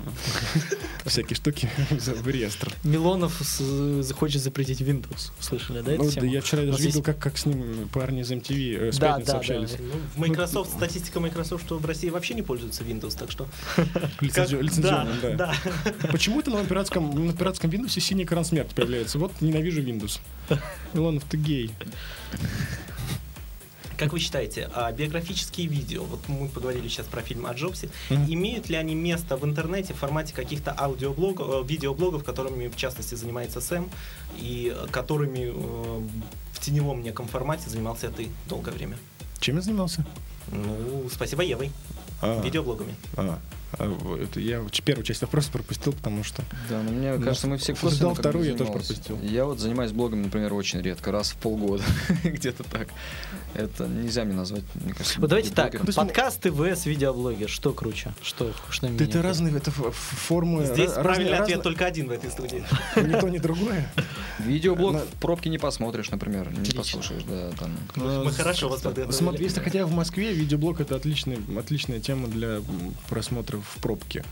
[1.06, 2.72] всякие штуки в реестр.
[2.84, 3.38] Милонов
[4.00, 5.30] захочет запретить Windows.
[5.40, 8.88] Слышали, да, Ну, да, я вчера даже видел, как, как с ним парни из MTV
[8.88, 9.72] э, с Да, общались.
[9.72, 9.76] да.
[9.80, 13.46] Ну, в Microsoft, статистика Microsoft, что в России вообще не пользуются Windows, так что...
[14.20, 15.36] Лицензионным, да.
[15.36, 15.54] да.
[16.10, 19.18] Почему это на пиратском, на пиратском Windows синий экран смерти появляется?
[19.18, 20.20] Вот ненавижу Windows.
[20.94, 21.70] Милонов, ты гей.
[23.96, 28.24] Как вы считаете, а биографические видео, вот мы поговорили сейчас про фильм о Джобсе, Мгм.
[28.28, 33.14] имеют ли они место в интернете в формате каких-то аудиоблогов, э, видеоблогов, которыми в частности
[33.14, 33.88] занимается Сэм,
[34.36, 36.02] и э, которыми э,
[36.52, 38.96] в теневом неком формате занимался ты долгое время?
[39.38, 40.04] Чем я занимался?
[40.50, 41.70] Ну, спасибо Евой,
[42.20, 42.96] А, видеоблогами.
[43.16, 43.38] а, а,
[43.78, 46.42] вот это я первую часть вопроса пропустил, потому что...
[46.68, 49.18] Да, но мне Ну, кажется, мы все ждал бы вторую, я тоже пропустил.
[49.22, 51.82] Я вот занимаюсь блогом, например, очень редко, раз в полгода,
[52.24, 52.88] где-то так.
[53.54, 55.20] Это нельзя мне назвать, мне кажется.
[55.20, 58.12] Вот давайте так, подкасты vs видеоблогер, что круче?
[58.22, 60.64] Что, что Да это разные это формы.
[60.66, 62.64] Здесь правильный ответ только один в этой студии.
[62.96, 63.90] Ни то, ни другое.
[64.38, 67.72] Видеоблог в пробке не посмотришь, например, не послушаешь, да, там.
[67.96, 69.12] Мы хорошо вас подготовили.
[69.16, 72.64] Смотри, если хотя в Москве видеоблог это отличная тема для м,
[73.08, 74.24] просмотра в пробке.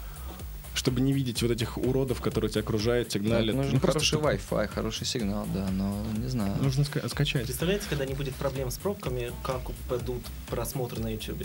[0.74, 3.54] Чтобы не видеть вот этих уродов, которые тебя окружают, сигналят.
[3.54, 6.56] Нужен Ну, просто хороший чтобы- Wi-Fi, хороший сигнал, да, но не знаю.
[6.62, 7.44] Нужно ска- скачать.
[7.44, 11.44] Представляете, когда не будет проблем с пробками, как упадут просмотры на YouTube?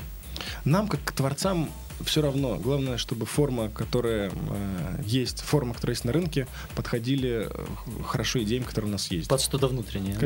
[0.64, 1.70] Нам, как к творцам,
[2.06, 2.56] все равно.
[2.56, 7.66] Главное, чтобы форма, которая э, есть, форма, которая есть на рынке, подходили э,
[8.06, 9.28] хорошо идеям, которые у нас есть.
[9.28, 10.14] Под что-то внутреннее.
[10.14, 10.20] да?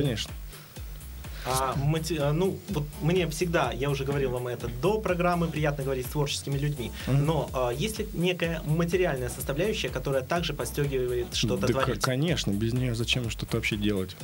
[1.46, 5.84] А, мати- а, ну, вот мне всегда, я уже говорил вам это до программы, приятно
[5.84, 11.68] говорить с творческими людьми, но а, есть ли некая материальная составляющая, которая также подстегивает что-то
[11.68, 12.02] Да, творить?
[12.02, 14.16] конечно, без нее зачем что-то вообще делать?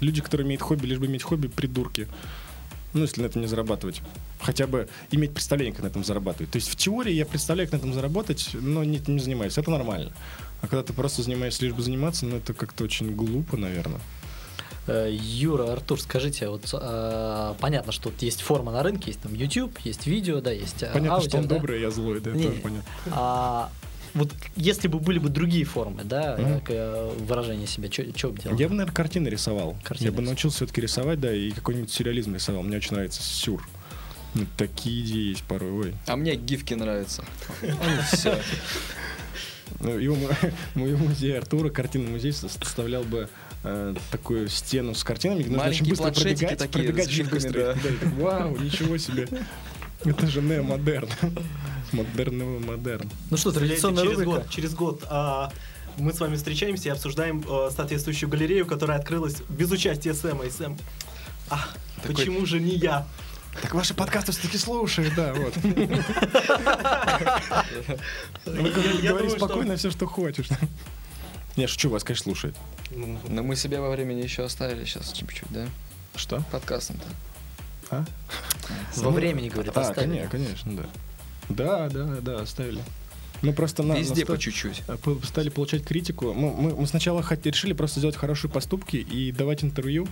[0.00, 2.08] Люди, которые имеют хобби, лишь бы иметь хобби, придурки.
[2.94, 4.00] Ну, если на этом не зарабатывать.
[4.40, 6.50] Хотя бы иметь представление, как на этом зарабатывать.
[6.50, 9.58] То есть в теории я представляю, как на этом заработать, но не, не занимаюсь.
[9.58, 10.12] Это нормально.
[10.62, 14.00] А когда ты просто занимаешься лишь бы заниматься, ну, это как-то очень глупо, наверное.
[14.88, 19.34] Э, Юра, Артур, скажите, вот э, понятно, что вот есть форма на рынке, есть там
[19.34, 21.54] YouTube, есть видео, да, есть э, Понятно, аудио, что он да?
[21.56, 22.84] добрый, а я злой, да, Не, тоже понятно.
[23.10, 23.70] А
[24.14, 26.60] вот если бы были бы другие формы, да, Мгм.
[26.60, 28.56] как, э, выражение себя, что бы делал?
[28.56, 29.76] Я бы, наверное, картины рисовал.
[29.82, 32.62] Картины я бы научился все-таки рисовать, да, и какой-нибудь сюрреализм рисовал.
[32.62, 33.66] Мне очень нравится сюр.
[34.34, 35.94] Ну, такие идеи есть порой, ой.
[36.06, 37.24] А мне гифки нравятся.
[38.12, 38.38] Все.
[39.80, 40.28] Ну, Его, му-
[40.74, 43.28] моего музея Артура, картинный музей, со- составлял бы
[43.64, 47.52] э, такую стену с картинами, где нужно очень Маленькие быстро пробегать, такие гифками, быстро.
[47.52, 47.74] да.
[47.82, 49.28] Да, и так, Вау, ничего себе.
[50.04, 51.08] Это же неомодерн.
[51.92, 53.10] Модерновый модерн.
[53.30, 54.30] Ну что, традиционная через рубрика.
[54.40, 55.50] год, через год а,
[55.96, 60.44] мы с вами встречаемся и обсуждаем а, соответствующую галерею, которая открылась без участия Сэма.
[60.46, 60.76] И Сэм,
[61.48, 61.60] а,
[62.02, 63.06] Такой- почему же не я?
[63.62, 65.54] Так ваши подкасты все-таки слушают, да, вот.
[68.44, 68.70] Вы
[69.02, 70.48] говори спокойно все, что хочешь.
[71.56, 72.54] Не, шучу, вас, конечно, слушает.
[72.90, 75.66] Ну, Но мы себя во времени еще оставили сейчас чуть-чуть, да?
[76.14, 76.42] Что?
[76.52, 77.06] Подкастом-то.
[77.90, 78.04] А?
[78.96, 80.26] Во времени, говорит, А, оставили.
[80.26, 80.86] конечно, конечно, да.
[81.48, 82.80] Да, да, да, оставили.
[83.42, 84.82] Мы просто на, Везде насто- по чуть-чуть.
[85.02, 86.32] по- стали получать критику.
[86.32, 90.08] Мы, мы, мы сначала хот- решили просто сделать хорошие поступки и давать интервью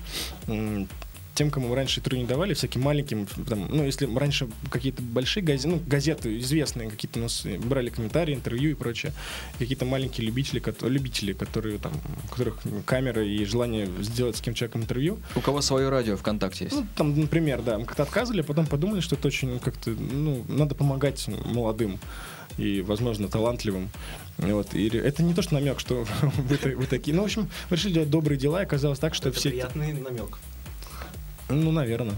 [1.34, 5.68] тем, кому раньше интервью не давали, всяким маленьким, там, ну, если раньше какие-то большие газеты,
[5.68, 9.12] ну, газеты известные какие-то у нас брали комментарии, интервью и прочее,
[9.58, 11.92] какие-то маленькие любители, кото- любители, которые там,
[12.24, 16.64] у которых камеры и желание сделать с кем человеком интервью, У кого свое радио ВКонтакте
[16.66, 16.76] есть?
[16.76, 20.44] ну, там, например, да, мы как-то отказывали, а потом подумали, что это очень как-то, ну,
[20.48, 21.98] надо помогать молодым
[22.58, 23.90] и, возможно, талантливым.
[24.38, 24.74] Вот.
[24.74, 27.14] И это не то, что намек, что вы, вы такие.
[27.16, 29.50] Ну, в общем, решили делать добрые дела, и оказалось так, что это все...
[29.50, 30.38] приятный намек.
[31.48, 32.16] Ну, наверное.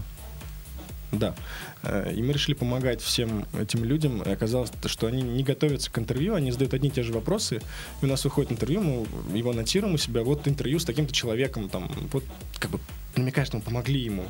[1.11, 1.35] Да.
[1.83, 4.21] Э, И мы решили помогать всем этим людям.
[4.21, 7.61] И оказалось, что они не готовятся к интервью, они задают одни и те же вопросы.
[8.01, 10.23] И у нас выходит интервью, мы его анонсируем у себя.
[10.23, 11.69] Вот интервью с таким-то человеком.
[11.69, 12.23] Там, вот
[12.59, 12.79] как бы
[13.15, 14.25] намекая, что мы помогли ему.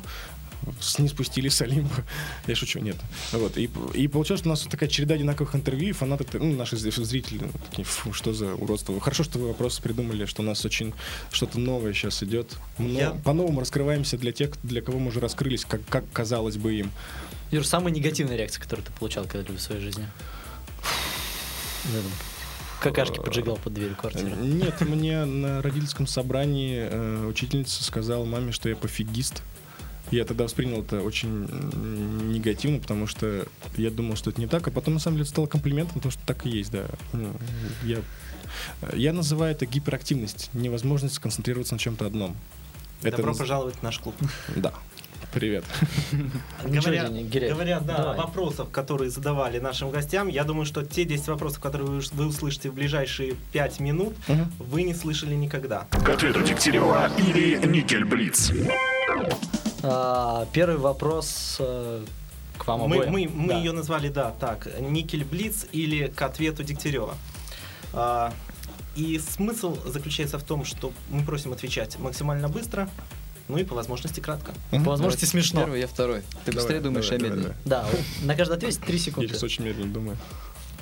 [0.98, 2.04] Не спустили с Олимпа.
[2.46, 2.96] Я шучу, нет.
[3.32, 3.56] Вот.
[3.56, 7.02] И, и получилось, что у нас такая череда одинаковых интервью, и фанаты, ну, наши зри-
[7.04, 7.40] зрители,
[7.70, 8.98] такие, «Фу, что за уродство.
[9.00, 10.92] Хорошо, что вы вопросы придумали, что у нас очень
[11.30, 12.56] что-то новое сейчас идет.
[12.78, 16.74] Но Я- По-новому раскрываемся для тех, для кого мы уже раскрылись, как, как казалось бы
[16.74, 16.90] им.
[17.50, 20.06] Юр, самая негативная реакция, которую ты получал когда-либо в своей жизни?
[22.80, 24.30] Какашки поджигал под дверью квартиры.
[24.30, 29.42] Нет, мне на родительском собрании э, учительница сказала маме, что я пофигист.
[30.10, 31.46] Я тогда воспринял это очень
[32.32, 35.30] негативно, потому что я думал, что это не так, а потом на самом деле это
[35.32, 36.86] стало комплиментом, потому что так и есть, да.
[37.12, 37.32] Ну,
[37.84, 37.98] Я,
[38.94, 42.36] я называю это гиперактивность, невозможность сконцентрироваться на чем-то одном.
[43.02, 44.14] Добро наз- пожаловать в наш клуб.
[44.56, 44.72] Да.
[45.34, 45.62] Привет.
[46.64, 48.16] Говоря, говоря, да, давай.
[48.16, 52.70] вопросов, которые задавали нашим гостям, я думаю, что те 10 вопросов, которые вы, вы услышите
[52.70, 54.50] в ближайшие 5 минут, Мгм.
[54.58, 55.86] вы не слышали никогда.
[55.90, 58.52] К ответу Дегтярева или Никель Блиц.
[59.82, 62.04] А, Первый вопрос э,
[62.56, 63.12] к вам Мы, обоим.
[63.12, 63.58] мы, мы Да.
[63.58, 67.14] ее назвали, да, так, Никель Блиц или к ответу Дегтярева.
[67.92, 68.32] А,
[68.96, 72.88] и смысл заключается в том, что мы просим отвечать максимально быстро,
[73.46, 74.52] ну и по возможности кратко.
[74.72, 75.60] По возможности Давай смешно.
[75.60, 76.22] Первый, я второй.
[76.44, 77.56] Ты быстрее Давай, думаешь, давай, я давай, медленнее.
[77.64, 77.86] Да,
[78.24, 79.28] на каждый ответ 3 Я секунды.
[79.28, 80.16] сейчас очень медленно думаю.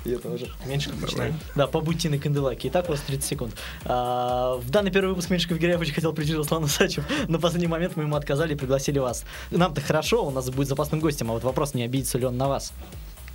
[0.06, 0.48] Я тоже.
[0.66, 1.34] Меньше как начинаем.
[1.56, 2.68] Да, побудьте на канделаке.
[2.68, 3.54] Итак, у вас 30 секунд.
[3.84, 7.04] А, в данный первый выпуск Меньшиков Гиряев очень хотел прийти Руслан Усачев.
[7.28, 9.24] На последний момент мы ему отказали и пригласили вас.
[9.50, 12.46] Нам-то хорошо, у нас будет запасным гостем, а вот вопрос, не обидится ли он на
[12.48, 12.72] вас.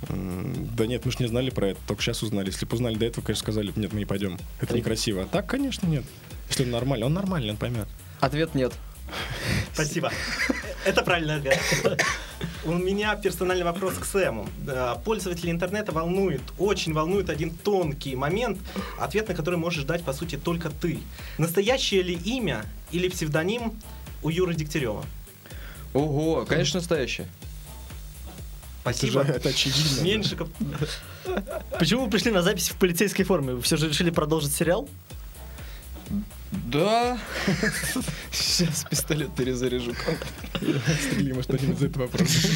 [0.08, 2.46] Да нет, мы же не знали про это, только сейчас узнали.
[2.46, 4.38] Если бы узнали до этого, конечно, сказали, нет, мы не пойдем.
[4.60, 5.22] Это некрасиво.
[5.22, 6.04] А так, конечно, нет.
[6.48, 7.86] Если он нормальный, он нормальный, он поймет.
[8.20, 8.72] Ответ нет.
[9.72, 10.12] Спасибо.
[10.84, 11.58] Это правильный ответ.
[12.64, 14.48] У меня персональный вопрос к Сэму.
[15.04, 18.58] Пользователи интернета волнует, очень волнует один тонкий момент,
[18.98, 21.00] ответ на который можешь дать, по сути, только ты.
[21.38, 23.72] Настоящее ли имя или псевдоним
[24.22, 25.04] у Юры Дегтярева?
[25.94, 27.26] Ого, конечно, настоящее.
[28.84, 29.22] Это же Спасибо.
[29.22, 30.02] это очевидно.
[30.02, 30.48] Меньшиков.
[31.78, 33.54] Почему вы пришли на запись в полицейской форме?
[33.54, 34.88] Вы все же решили продолжить сериал?
[36.72, 37.18] Да.
[38.30, 39.92] Сейчас пистолет перезаряжу.
[41.00, 42.48] Стрели, может, один из этого вопроса.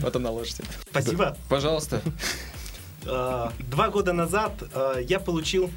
[0.00, 0.62] Потом наложите.
[0.90, 1.36] Спасибо.
[1.48, 2.00] Пожалуйста.
[3.04, 5.70] Э, Два года назад э, я получил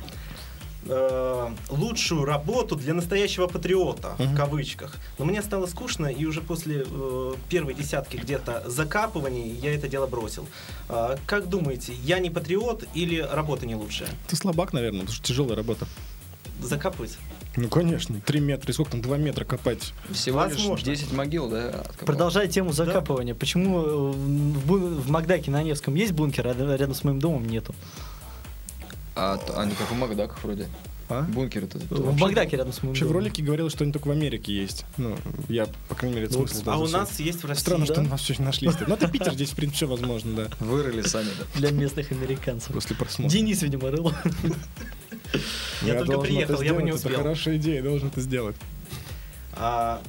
[0.87, 4.95] э, лучшую работу для настоящего патриота, в кавычках.
[5.17, 10.07] Но мне стало скучно, и уже после э, первой десятки где-то закапываний я это дело
[10.07, 10.47] бросил.
[10.87, 14.09] Э, Как думаете, я не патриот или работа не лучшая?
[14.27, 15.85] Ты слабак, наверное, потому что тяжелая работа.
[16.61, 17.17] Закапывать?
[17.57, 18.19] Ну, конечно.
[18.25, 18.71] Три метра.
[18.71, 19.01] И сколько там?
[19.01, 19.93] Два метра копать.
[20.11, 20.85] Всего лишь Возможно.
[20.85, 21.69] 10 могил, да?
[21.69, 22.05] откопал?
[22.05, 23.33] Продолжая тему закапывания.
[23.33, 27.73] Почему э, в, в Макдаке на Невском есть бункер, а рядом с моим домом нету?
[29.15, 30.67] А, они как в Макдаках вроде.
[31.07, 31.21] А?
[31.21, 31.77] Бункер это.
[31.77, 34.85] В Макдаке рядом с моим Вообще в ролике говорилось, что они только в Америке есть.
[34.97, 35.15] Ну,
[35.47, 36.63] я, по крайней мере, смысл.
[36.65, 37.61] А у нас есть в России.
[37.61, 38.01] Странно, что да?
[38.01, 38.69] у нас все нашли.
[38.87, 40.65] Ну, это Питер, здесь, в принципе, все возможно, да.
[40.65, 41.59] Вырыли сами, да.
[41.59, 42.73] Для местных американцев.
[42.73, 43.31] После просмотра.
[43.31, 44.11] Денис, видимо, рыл.
[45.85, 47.11] Я только должен приехал, я бы не успел.
[47.11, 48.55] Это хорошая идея, я должен это сделать.
[49.53, 50.01] А,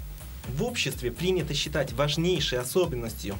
[0.48, 3.36] в обществе принято считать важнейшей особенностью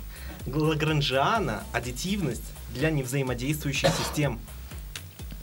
[0.47, 2.43] Лагранжиана аддитивность
[2.75, 4.39] для невзаимодействующих систем.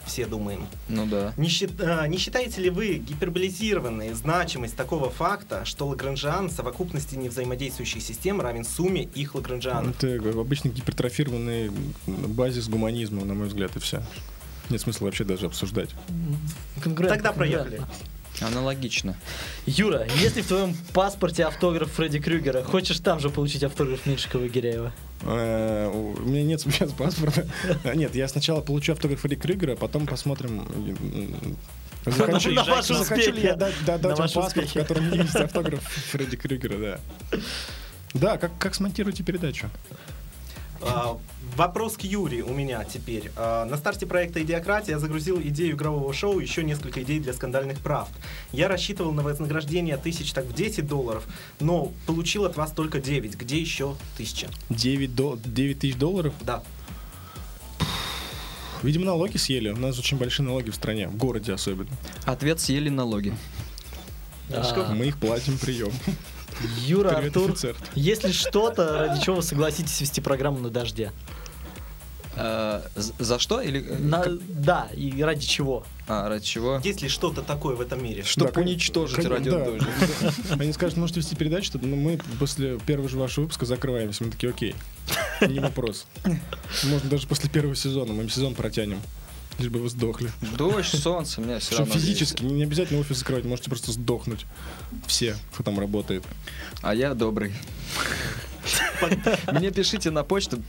[0.06, 0.67] Все думаем.
[0.89, 1.34] Ну да.
[1.38, 8.01] Не, счит- а, не считаете ли вы гиперболизированной значимость такого факта, что Лагранжиан совокупности невзаимодействующих
[8.03, 9.95] систем равен сумме их Лагранжианов?
[10.03, 11.71] Это обычно гипертрофированный
[12.06, 14.03] базис гуманизма, на мой взгляд, и все.
[14.69, 15.89] Нет смысла вообще даже обсуждать.
[16.82, 17.82] Конкурент, Тогда проехали.
[18.41, 19.15] Аналогично.
[19.67, 24.49] Юра, если в твоем паспорте автограф Фредди Крюгера, хочешь там же получить автограф Меньшикова и
[24.49, 24.91] Гиряева?
[25.21, 27.47] Э, У меня нет сейчас паспорта.
[27.84, 31.58] А, Нет, я сначала получу автограф Фредди Крюгера, а потом посмотрим, м,
[32.06, 33.45] Захочу, На ваши захочу ли успехи.
[33.45, 36.78] я дать, да, На дать вам паспорт, в котором есть автограф Фредди Крюгера,
[37.32, 37.39] да.
[38.13, 39.69] Да, как, как смонтируете передачу?
[40.86, 41.17] А,
[41.56, 43.32] Вопрос к Юрию у меня теперь.
[43.36, 47.34] А, На старте проекта «Идиократия» я загрузил идею игрового шоу и еще несколько идей для
[47.34, 48.10] скандальных правд.
[48.52, 51.26] Я рассчитывал на вознаграждение тысяч так в 10 долларов,
[51.60, 53.38] но получил от вас только 9.
[53.38, 54.48] Где еще тысяча?
[54.69, 56.34] 9, до, 9 тысяч долларов?
[56.41, 56.63] Да.
[58.82, 59.69] Видимо, налоги съели.
[59.69, 61.91] У нас очень большие налоги в стране, в городе особенно.
[62.26, 63.34] Ответ съели налоги.
[64.96, 65.91] Мы их платим прием.
[66.86, 67.76] Юра, Привет, Артур, офицер.
[67.96, 71.12] если что-то, ради чего вы согласитесь вести программу на дожде?
[72.36, 73.62] А, з- за что?
[73.62, 75.86] Или э, На- как- Да, и ради чего?
[76.08, 76.82] а, ради чего?
[76.84, 78.24] Есть ли что-то такое в этом мире?
[78.24, 79.86] Чтобы Да, уничтожить кон- радио да.
[80.60, 84.24] Они скажут, можете вести передачу, что ну, мы после первого же вашего выпуска закрываемся.
[84.24, 84.74] Мы такие, окей,
[85.42, 86.08] не вопрос.
[86.84, 89.00] Можно даже после первого сезона, мы сезон протянем.
[89.60, 90.32] Лишь бы вы сдохли.
[90.58, 94.46] Дождь, солнце, у меня все равно физически, не, не обязательно офис закрывать, можете просто сдохнуть.
[95.08, 96.24] Все, кто там работает.
[96.82, 97.54] А я добрый.
[99.52, 100.62] Мне пишите на почту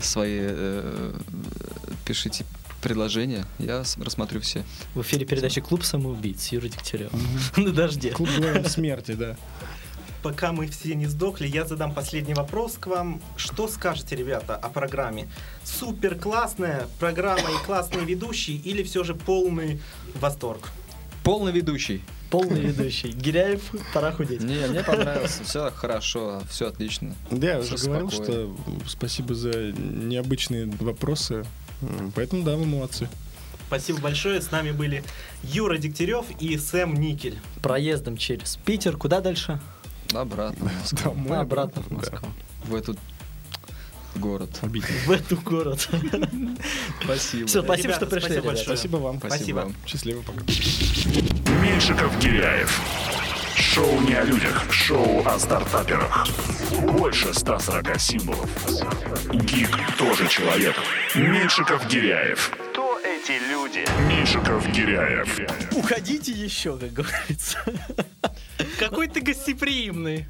[0.00, 1.20] свои э,
[2.04, 2.44] пишите
[2.84, 4.62] предложения, я рассмотрю все.
[4.94, 7.12] В эфире передачи «Клуб самоубийц» Юра Дегтярев.
[7.56, 8.10] На дожде.
[8.10, 8.28] Клуб
[8.66, 9.36] смерти, да.
[10.24, 13.20] Пока мы все не сдохли, я задам последний вопрос к вам.
[13.36, 15.28] Что скажете, ребята, о программе?
[15.64, 19.82] Супер классная программа и классные ведущие или все же полный
[20.14, 20.70] восторг?
[21.24, 22.02] Полный ведущий.
[22.30, 23.12] Полный ведущий.
[23.12, 23.60] Гиряев,
[23.92, 24.40] пора худеть.
[24.40, 27.14] Не, мне понравилось, все хорошо, все отлично.
[27.30, 28.56] Да, я уже говорил, что
[28.88, 31.44] спасибо за необычные вопросы.
[32.14, 33.10] Поэтому да, вы молодцы.
[33.66, 34.40] Спасибо большое.
[34.40, 35.04] С нами были
[35.42, 37.38] Юра Дегтярев и Сэм Никель.
[37.62, 38.96] Проездом через Питер.
[38.96, 39.60] Куда дальше?
[40.14, 40.98] Обратно в Москву.
[41.04, 41.96] Домой, Обратно в да.
[41.96, 42.28] Москву.
[42.64, 42.98] в этот
[44.16, 44.50] город.
[44.62, 44.88] Обидно.
[45.06, 45.88] В эту город.
[47.02, 47.46] Спасибо.
[47.46, 48.66] Все, спасибо, Ребята, что пришли, спасибо большое.
[48.66, 49.18] Спасибо вам.
[49.18, 49.56] Спасибо.
[49.56, 49.74] вам.
[49.86, 50.40] Счастливо, пока.
[51.62, 52.80] Меньшиков Гиряев.
[53.56, 56.26] Шоу не о людях, шоу о стартаперах.
[56.92, 58.50] Больше 140 символов.
[59.32, 60.76] Гик тоже человек.
[61.14, 62.50] Меньшиков Гиряев.
[62.70, 63.84] Кто эти люди?
[64.08, 65.40] Меньшиков Гиряев.
[65.72, 67.58] Уходите еще, как говорится.
[68.78, 70.26] Какой ты гостеприимный.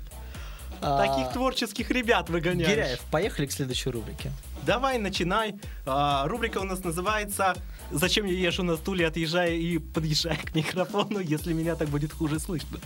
[0.81, 2.71] А, Таких творческих ребят выгоняешь.
[2.71, 4.31] Гиряев, поехали к следующей рубрике.
[4.67, 5.55] Давай, начинай.
[5.87, 7.55] А, рубрика у нас называется
[7.91, 12.39] «Зачем я езжу на стуле, отъезжая и подъезжая к микрофону, если меня так будет хуже
[12.39, 12.79] слышно?»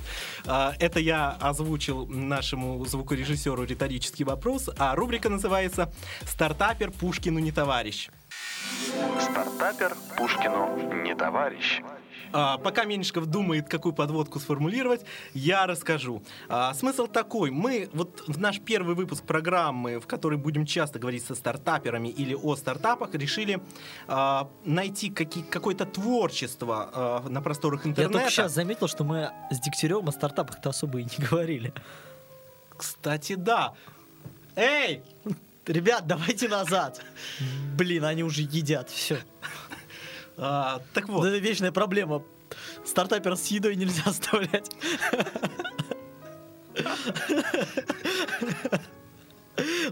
[0.47, 5.93] А, Это я озвучил нашему звукорежиссеру риторический вопрос, а рубрика называется
[6.25, 8.11] «Стартапер Пушкину не товарищ».
[9.21, 11.81] Стартапер Пушкину не товарищ.
[12.33, 15.03] А, пока Меньшиков думает, какую подводку сформулировать,
[15.35, 16.23] я расскажу.
[16.49, 17.51] А, смысл такой.
[17.51, 22.35] Мы вот в наш первый выпуск программы, в которой будем часто говорить со стартаперами или
[22.35, 23.61] о стартапах, решили
[24.07, 28.13] а, найти какое-то творчество на просторах Я интернета.
[28.19, 31.73] только сейчас заметил, что мы с Дегтяревым о стартапах-то особо и не говорили.
[32.77, 33.75] Кстати, да.
[34.55, 35.03] Эй!
[35.67, 37.03] Ребят, давайте назад.
[37.77, 38.89] Блин, они уже едят.
[38.89, 39.19] Все.
[40.39, 41.19] А, так вот.
[41.19, 42.23] Вот это вечная проблема.
[42.85, 44.71] Стартапер с едой нельзя оставлять.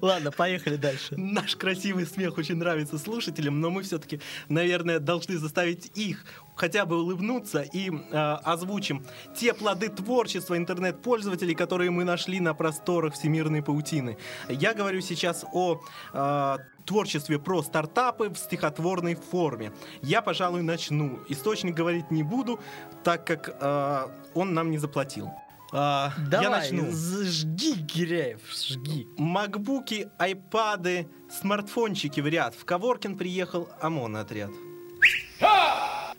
[0.00, 1.16] Ладно, поехали дальше.
[1.16, 6.24] Наш красивый смех очень нравится слушателям, но мы все-таки, наверное, должны заставить их
[6.54, 9.04] хотя бы улыбнуться и э, озвучим
[9.36, 14.16] те плоды творчества интернет-пользователей, которые мы нашли на просторах всемирной паутины.
[14.48, 15.80] Я говорю сейчас о
[16.12, 19.72] э, творчестве про стартапы в стихотворной форме.
[20.02, 21.20] Я, пожалуй, начну.
[21.28, 22.58] Источник говорить не буду,
[23.04, 25.30] так как э, он нам не заплатил.
[25.72, 26.90] Я Давай, начну.
[26.92, 29.06] жги, Гиряев, жги.
[29.16, 32.54] Макбуки, айпады, смартфончики в ряд.
[32.54, 34.50] В Коворкин приехал ОМОН отряд.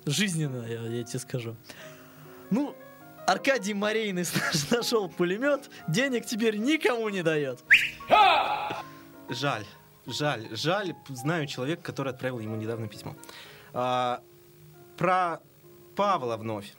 [0.05, 1.55] Жизненно, я, я тебе скажу.
[2.49, 2.75] Ну,
[3.25, 4.25] Аркадий Марейный
[4.71, 7.59] нашел пулемет, денег теперь никому не дает.
[9.29, 9.65] Жаль,
[10.05, 10.95] жаль, жаль.
[11.09, 13.15] Знаю человека, который отправил ему недавно письмо.
[13.73, 14.21] А,
[14.97, 15.41] про
[15.95, 16.73] Павла вновь.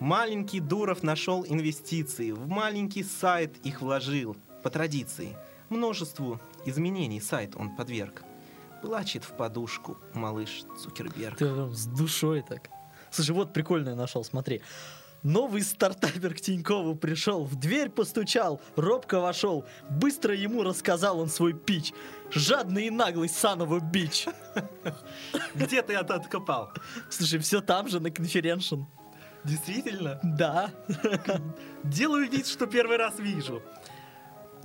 [0.00, 5.36] Маленький Дуров нашел инвестиции, в маленький сайт их вложил, по традиции.
[5.70, 8.22] Множеству изменений сайт он подверг.
[8.82, 11.38] Плачет в подушку малыш Цукерберг.
[11.38, 12.68] Ты прям с душой так.
[13.10, 14.60] Слушай, вот прикольно я нашел, смотри.
[15.22, 21.54] Новый стартапер к Тинькову пришел, в дверь постучал, робко вошел, быстро ему рассказал он свой
[21.54, 21.92] пич.
[22.30, 24.26] Жадный и наглый Санову бич.
[25.54, 26.70] Где ты это откопал?
[27.08, 28.82] Слушай, все там же на конференшн.
[29.46, 30.18] Действительно?
[30.22, 30.70] Да.
[31.84, 33.62] Делаю вид, что первый раз вижу.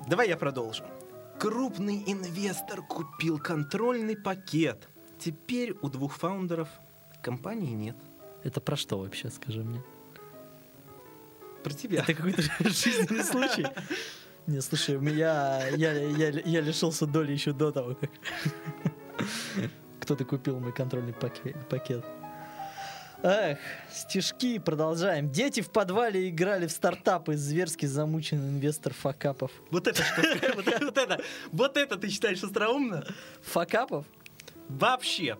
[0.08, 0.84] Давай я продолжу.
[1.40, 4.90] Крупный инвестор купил контрольный пакет.
[5.20, 6.70] Теперь у двух фаундеров
[7.22, 7.96] компании нет.
[8.44, 9.84] Это про что вообще, скажи мне?
[11.64, 12.00] Про тебя.
[12.02, 13.68] Это какой-то жизненный случай.
[14.48, 18.10] Не, слушай, меня я, я, я лишился доли еще до того, как
[20.00, 22.04] кто-то купил мой контрольный паке- пакет.
[23.24, 23.60] Эх,
[23.92, 25.30] стишки, продолжаем.
[25.30, 29.52] Дети в подвале играли в стартапы, зверски замученный инвестор факапов.
[29.70, 30.22] Вот это что?
[30.56, 33.06] Вот это- вот это, ты считаешь остроумно?
[33.44, 34.06] Факапов?
[34.70, 35.38] Вообще.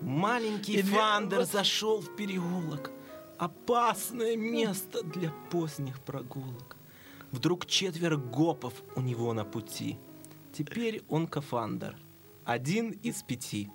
[0.00, 2.90] Маленький Фандер зашел в переулок.
[3.36, 6.76] Опасное место для поздних прогулок.
[7.32, 9.98] Вдруг четверо гопов у него на пути.
[10.54, 11.96] Теперь он Кафандер.
[12.50, 13.70] Один из пяти.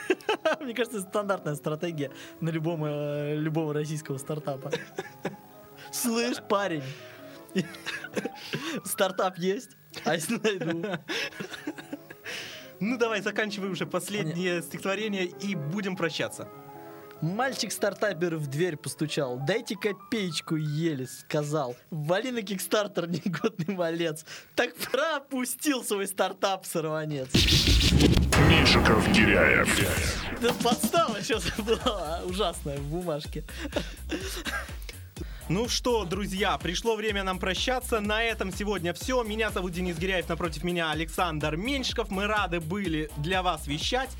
[0.60, 2.10] Мне кажется, это стандартная стратегия
[2.40, 4.72] на любом, э, любого российского стартапа.
[5.92, 6.82] Слышь, парень,
[8.82, 9.76] стартап есть?
[10.06, 10.88] А если найду?
[12.80, 16.48] Ну давай, заканчивай уже последнее стихотворение и будем прощаться.
[17.20, 19.38] Мальчик-стартапер в дверь постучал.
[19.46, 21.76] Дайте копеечку, еле сказал.
[21.90, 24.24] Вали на кикстартер, негодный малец.
[24.54, 27.28] Так пропустил свой стартап, сорванец.
[28.48, 29.68] Меньшиков Гиряев.
[30.32, 33.44] Это подстава сейчас была ужасная в бумажке.
[35.48, 38.00] Ну что, друзья, пришло время нам прощаться.
[38.00, 39.22] На этом сегодня все.
[39.22, 42.10] Меня зовут Денис Гиряев, напротив меня Александр Меньшиков.
[42.10, 44.10] Мы рады были для вас вещать.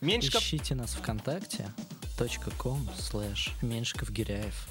[0.00, 1.66] Меньшиков, Ищите нас ВКонтакте
[2.18, 4.66] .com слэш Меньшиков Гиряев.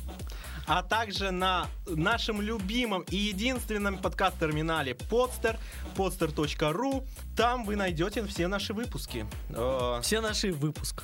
[0.68, 5.58] а также на нашем любимом и единственном подкаст-терминале Podster,
[5.96, 7.06] podster.ru.
[7.36, 9.26] Там вы найдете все наши выпуски.
[9.50, 11.04] Э, Все наши выпуск.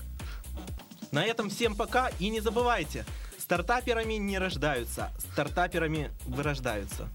[1.12, 3.06] На этом всем пока и не забывайте,
[3.38, 7.08] стартаперами не рождаются, стартаперами вырождаются.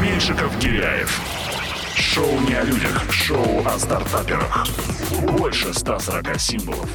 [0.00, 1.20] Меньшиков Гиряев.
[1.96, 4.66] Шоу не о людях, шоу о стартаперах.
[5.22, 6.88] Больше 140 символов.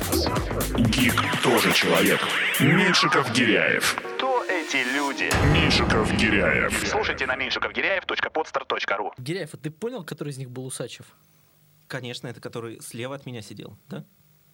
[0.90, 1.14] Гик
[1.44, 2.20] тоже человек.
[2.60, 3.96] Меньшиков Гиряев.
[4.16, 5.30] Кто эти люди?
[5.54, 6.88] Меньшиков Гиряев.
[6.88, 11.06] Слушайте на меньшиковгиряев.podster.ru Гиряев, а ты понял, который из них был Усачев?
[11.88, 14.06] Конечно, это который слева от меня сидел, да?